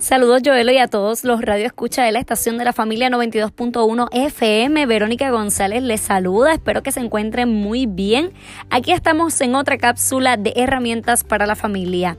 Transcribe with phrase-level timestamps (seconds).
[0.00, 4.08] Saludos Joelo y a todos los radio escucha de la estación de la familia 92.1
[4.10, 4.86] FM.
[4.86, 8.32] Verónica González les saluda, espero que se encuentren muy bien.
[8.70, 12.16] Aquí estamos en otra cápsula de herramientas para la familia.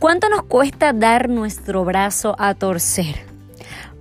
[0.00, 3.14] ¿Cuánto nos cuesta dar nuestro brazo a torcer?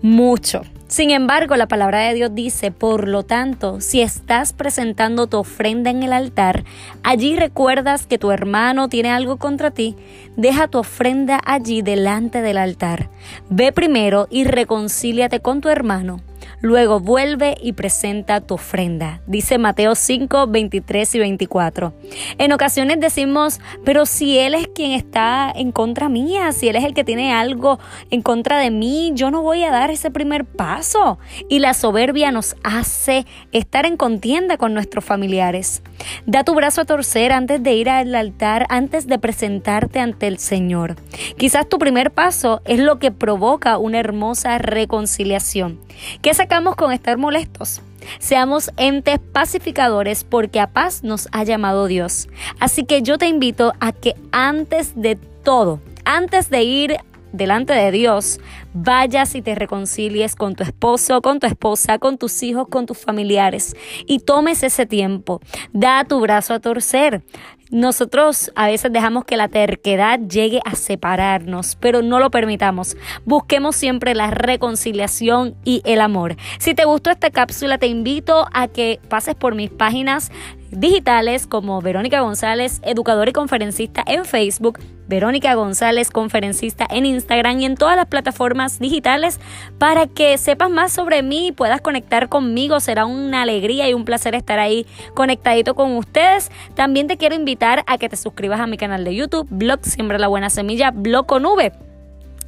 [0.01, 0.63] Mucho.
[0.93, 5.89] Sin embargo, la palabra de Dios dice, por lo tanto, si estás presentando tu ofrenda
[5.89, 6.65] en el altar,
[7.01, 9.95] allí recuerdas que tu hermano tiene algo contra ti,
[10.37, 13.09] deja tu ofrenda allí delante del altar.
[13.49, 16.21] Ve primero y reconcíliate con tu hermano
[16.63, 19.19] Luego vuelve y presenta tu ofrenda.
[19.27, 21.93] Dice Mateo 5, 23 y 24.
[22.37, 26.85] En ocasiones decimos, pero si Él es quien está en contra mía, si Él es
[26.85, 27.79] el que tiene algo
[28.11, 31.19] en contra de mí, yo no voy a dar ese primer paso.
[31.49, 35.83] Y la soberbia nos hace estar en contienda con nuestros familiares.
[36.25, 40.39] Da tu brazo a torcer antes de ir al altar, antes de presentarte ante el
[40.39, 40.95] Señor.
[41.35, 45.81] Quizás tu primer paso es lo que provoca una hermosa reconciliación.
[46.21, 47.81] ¿Qué con estar molestos?
[48.19, 52.29] Seamos entes pacificadores porque a paz nos ha llamado Dios.
[52.59, 56.97] Así que yo te invito a que antes de todo, antes de ir
[57.31, 58.39] delante de Dios,
[58.75, 62.99] vayas y te reconcilies con tu esposo, con tu esposa, con tus hijos, con tus
[62.99, 65.41] familiares y tomes ese tiempo.
[65.71, 67.23] Da tu brazo a torcer.
[67.71, 72.95] Nosotros a veces dejamos que la terquedad llegue a separarnos, pero no lo permitamos.
[73.25, 76.35] Busquemos siempre la reconciliación y el amor.
[76.59, 80.31] Si te gustó esta cápsula, te invito a que pases por mis páginas
[80.71, 87.65] digitales como Verónica González, educadora y conferencista en Facebook, Verónica González, conferencista en Instagram y
[87.65, 89.39] en todas las plataformas digitales
[89.77, 92.79] para que sepas más sobre mí y puedas conectar conmigo.
[92.79, 96.51] Será una alegría y un placer estar ahí conectadito con ustedes.
[96.73, 100.27] También te quiero a que te suscribas a mi canal de YouTube, Blog Siembra la
[100.27, 101.71] Buena Semilla, Blog con V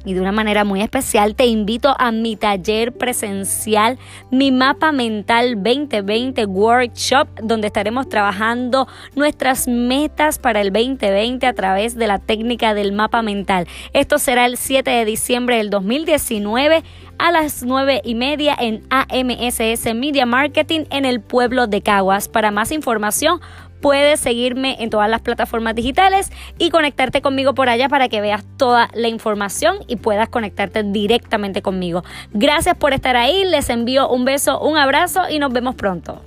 [0.06, 3.98] y de una manera muy especial te invito a mi taller presencial,
[4.30, 8.86] mi mapa mental 2020 workshop, donde estaremos trabajando
[9.16, 13.66] nuestras metas para el 2020 a través de la técnica del mapa mental.
[13.92, 16.84] Esto será el 7 de diciembre del 2019
[17.18, 22.28] a las 9 y media en AMSS Media Marketing en el pueblo de Caguas.
[22.28, 23.40] Para más información,
[23.80, 28.44] puedes seguirme en todas las plataformas digitales y conectarte conmigo por allá para que veas
[28.56, 32.02] toda la información y puedas conectarte directamente conmigo.
[32.32, 36.25] Gracias por estar ahí, les envío un beso, un abrazo y nos vemos pronto.